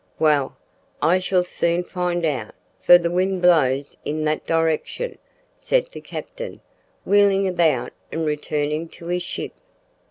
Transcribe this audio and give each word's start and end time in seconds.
"Well. 0.17 0.57
I 0.99 1.19
shall 1.19 1.43
soon 1.43 1.83
find 1.83 2.25
out, 2.25 2.55
for 2.81 2.97
the 2.97 3.11
wind 3.11 3.39
blows 3.43 3.97
in 4.03 4.23
that 4.23 4.47
direction," 4.47 5.19
said 5.55 5.89
the 5.91 6.01
captain, 6.01 6.59
wheeling 7.05 7.47
about 7.47 7.93
and 8.11 8.25
returning 8.25 8.89
to 8.89 9.05
his 9.05 9.21
ship. 9.21 9.51